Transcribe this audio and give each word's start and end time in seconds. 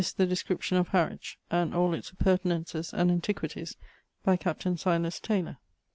the 0.17 0.25
description 0.25 0.77
of 0.77 0.87
Harwich 0.87 1.37
and 1.51 1.75
all 1.75 1.93
its 1.93 2.09
appurtenances 2.09 2.91
and 2.91 3.11
antiquities 3.11 3.77
by 4.23 4.35
capt. 4.35 4.63
Silas 4.79 5.19
Tayler. 5.19 5.57